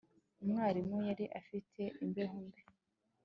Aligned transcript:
Umwarimu 0.43 0.97
yari 1.09 1.25
afite 1.39 1.81
imbeho 2.03 2.35
mbi 2.45 2.61